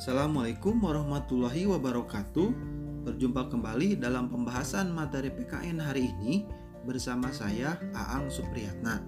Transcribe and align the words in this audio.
Assalamualaikum 0.00 0.80
warahmatullahi 0.80 1.68
wabarakatuh. 1.68 2.48
Berjumpa 3.04 3.52
kembali 3.52 4.00
dalam 4.00 4.32
pembahasan 4.32 4.96
materi 4.96 5.28
PKN 5.28 5.76
hari 5.76 6.08
ini 6.16 6.48
bersama 6.88 7.28
saya 7.28 7.76
Aang 7.92 8.32
Supriyatna. 8.32 9.04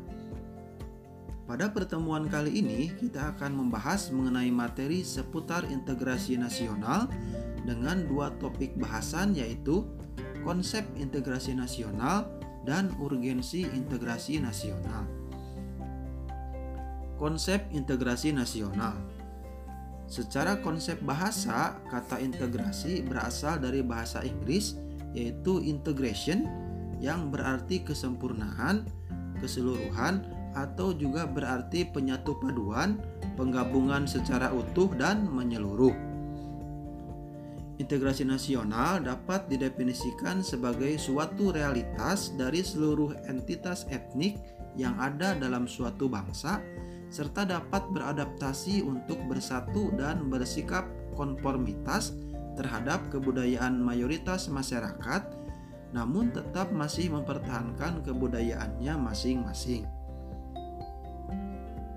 Pada 1.49 1.73
pertemuan 1.73 2.29
kali 2.29 2.61
ini 2.61 2.93
kita 3.01 3.33
akan 3.33 3.57
membahas 3.57 4.13
mengenai 4.13 4.53
materi 4.53 5.01
seputar 5.01 5.65
integrasi 5.65 6.37
nasional 6.37 7.09
dengan 7.65 8.05
dua 8.05 8.29
topik 8.37 8.77
bahasan 8.77 9.33
yaitu 9.33 9.89
konsep 10.45 10.85
integrasi 11.01 11.57
nasional 11.57 12.29
dan 12.69 12.93
urgensi 13.01 13.65
integrasi 13.65 14.45
nasional. 14.45 15.09
Konsep 17.17 17.65
integrasi 17.73 18.37
nasional 18.37 19.22
Secara 20.13 20.61
konsep 20.61 21.01
bahasa, 21.01 21.81
kata 21.89 22.21
integrasi 22.21 23.01
berasal 23.01 23.57
dari 23.57 23.81
bahasa 23.81 24.21
Inggris 24.21 24.77
yaitu 25.17 25.65
integration 25.65 26.45
yang 27.01 27.33
berarti 27.33 27.81
kesempurnaan, 27.81 28.85
keseluruhan 29.41 30.29
atau 30.53 30.93
juga 30.93 31.25
berarti 31.25 31.89
penyatu 31.89 32.37
paduan, 32.45 33.01
penggabungan 33.41 34.05
secara 34.05 34.53
utuh 34.53 34.93
dan 35.01 35.25
menyeluruh. 35.33 35.97
Integrasi 37.81 38.29
nasional 38.29 39.01
dapat 39.01 39.49
didefinisikan 39.49 40.45
sebagai 40.45 40.93
suatu 41.01 41.57
realitas 41.57 42.37
dari 42.37 42.61
seluruh 42.61 43.17
entitas 43.33 43.89
etnik 43.89 44.37
yang 44.77 44.93
ada 45.01 45.33
dalam 45.33 45.65
suatu 45.65 46.05
bangsa 46.05 46.61
serta 47.13 47.45
dapat 47.45 47.93
beradaptasi 47.93 48.81
untuk 48.81 49.21
bersatu 49.29 49.93
dan 50.01 50.33
bersikap 50.33 50.89
konformitas 51.13 52.17
terhadap 52.57 53.05
kebudayaan 53.13 53.77
mayoritas 53.77 54.49
masyarakat, 54.49 55.29
namun 55.93 56.33
tetap 56.33 56.73
masih 56.73 57.13
mempertahankan 57.13 58.01
kebudayaannya 58.01 58.97
masing-masing. 58.97 59.85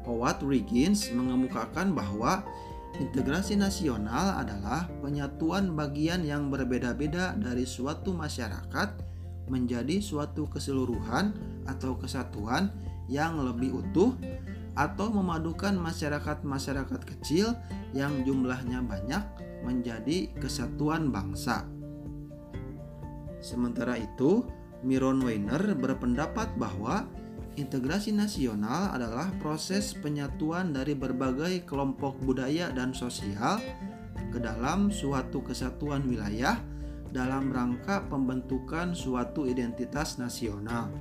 Howard 0.03 0.43
Riggins 0.43 1.09
mengemukakan 1.15 1.95
bahwa 1.95 2.43
integrasi 2.99 3.55
nasional 3.55 4.37
adalah 4.37 4.85
penyatuan 4.99 5.73
bagian 5.73 6.27
yang 6.27 6.51
berbeda-beda 6.51 7.39
dari 7.39 7.63
suatu 7.63 8.11
masyarakat 8.11 8.89
menjadi 9.47 10.03
suatu 10.03 10.45
keseluruhan 10.51 11.33
atau 11.65 11.97
kesatuan 11.97 12.69
yang 13.09 13.37
lebih 13.41 13.81
utuh 13.81 14.13
atau 14.75 15.07
memadukan 15.11 15.75
masyarakat-masyarakat 15.79 17.01
kecil 17.15 17.55
yang 17.95 18.27
jumlahnya 18.27 18.83
banyak 18.83 19.23
menjadi 19.63 20.29
kesatuan 20.37 21.09
bangsa. 21.09 21.63
Sementara 23.39 23.95
itu, 23.95 24.45
Miron 24.83 25.23
Weiner 25.23 25.73
berpendapat 25.73 26.53
bahwa 26.59 27.07
integrasi 27.55 28.11
nasional 28.11 28.91
adalah 28.91 29.31
proses 29.39 29.95
penyatuan 29.95 30.75
dari 30.75 30.93
berbagai 30.93 31.63
kelompok 31.63 32.19
budaya 32.21 32.69
dan 32.75 32.91
sosial 32.91 33.63
ke 34.29 34.37
dalam 34.37 34.91
suatu 34.91 35.39
kesatuan 35.39 36.03
wilayah 36.03 36.59
dalam 37.15 37.47
rangka 37.47 38.03
pembentukan 38.11 38.91
suatu 38.91 39.47
identitas 39.47 40.19
nasional. 40.19 40.91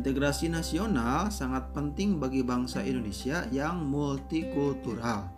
Integrasi 0.00 0.48
nasional 0.48 1.28
sangat 1.28 1.76
penting 1.76 2.16
bagi 2.16 2.40
bangsa 2.40 2.80
Indonesia 2.80 3.44
yang 3.52 3.84
multikultural. 3.84 5.28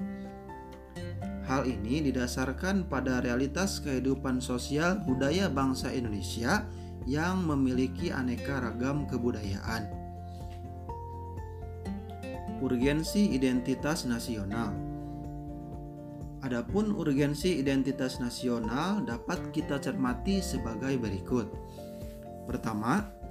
Hal 1.50 1.66
ini 1.66 1.98
didasarkan 2.06 2.86
pada 2.86 3.18
realitas 3.26 3.82
kehidupan 3.82 4.38
sosial 4.38 5.02
budaya 5.02 5.50
bangsa 5.50 5.90
Indonesia 5.90 6.62
yang 7.10 7.42
memiliki 7.42 8.14
aneka 8.14 8.62
ragam 8.62 9.02
kebudayaan. 9.10 9.90
Urgensi 12.62 13.34
identitas 13.34 14.06
nasional. 14.06 14.70
Adapun 16.46 16.94
urgensi 16.94 17.58
identitas 17.58 18.22
nasional 18.22 19.02
dapat 19.02 19.42
kita 19.50 19.82
cermati 19.82 20.38
sebagai 20.38 20.94
berikut. 21.02 21.50
Pertama, 22.46 23.21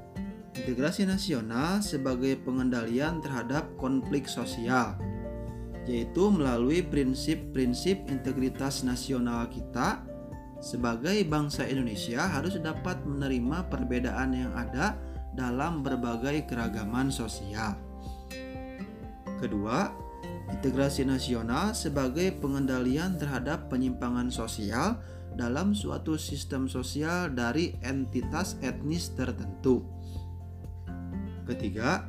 integrasi 0.52 1.08
nasional 1.08 1.80
sebagai 1.80 2.36
pengendalian 2.44 3.24
terhadap 3.24 3.72
konflik 3.80 4.28
sosial, 4.28 5.00
yaitu 5.88 6.28
melalui 6.28 6.84
prinsip-prinsip 6.84 8.04
integritas 8.12 8.84
nasional 8.84 9.48
kita 9.48 10.04
sebagai 10.62 11.18
bangsa 11.26 11.66
Indonesia 11.66 12.28
harus 12.28 12.60
dapat 12.60 13.02
menerima 13.08 13.72
perbedaan 13.72 14.30
yang 14.36 14.54
ada 14.54 15.00
dalam 15.34 15.82
berbagai 15.82 16.46
keragaman 16.46 17.10
sosial. 17.10 17.80
Kedua, 19.40 19.90
integrasi 20.54 21.08
nasional 21.08 21.74
sebagai 21.74 22.36
pengendalian 22.38 23.18
terhadap 23.18 23.72
penyimpangan 23.72 24.30
sosial 24.30 25.02
dalam 25.34 25.72
suatu 25.72 26.20
sistem 26.20 26.68
sosial 26.68 27.32
dari 27.32 27.74
entitas 27.82 28.60
etnis 28.60 29.16
tertentu 29.16 29.82
Ketiga, 31.46 32.08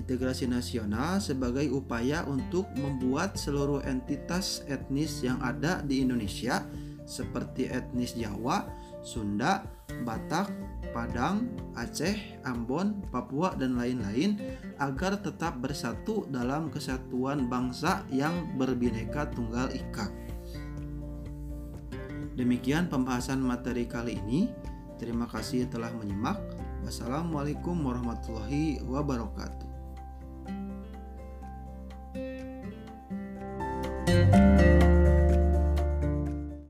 integrasi 0.00 0.48
nasional 0.48 1.20
sebagai 1.20 1.68
upaya 1.70 2.24
untuk 2.24 2.66
membuat 2.78 3.36
seluruh 3.36 3.84
entitas 3.84 4.64
etnis 4.64 5.20
yang 5.20 5.36
ada 5.44 5.84
di 5.84 6.00
Indonesia 6.00 6.64
seperti 7.04 7.68
etnis 7.68 8.14
Jawa, 8.14 8.64
Sunda, 9.02 9.66
Batak, 10.06 10.48
Padang, 10.94 11.50
Aceh, 11.74 12.40
Ambon, 12.46 13.02
Papua, 13.10 13.54
dan 13.58 13.74
lain-lain 13.74 14.38
agar 14.78 15.18
tetap 15.18 15.58
bersatu 15.58 16.26
dalam 16.30 16.70
kesatuan 16.70 17.50
bangsa 17.50 18.06
yang 18.10 18.54
berbineka 18.58 19.30
tunggal 19.34 19.70
ika. 19.74 20.06
Demikian 22.38 22.88
pembahasan 22.88 23.42
materi 23.42 23.84
kali 23.84 24.16
ini. 24.16 24.48
Terima 24.96 25.26
kasih 25.28 25.68
telah 25.68 25.90
menyimak. 25.92 26.59
Wassalamualaikum 26.84 27.76
warahmatullahi 27.84 28.80
wabarakatuh. 28.84 29.68
thank 34.10 34.34
you 34.34 34.39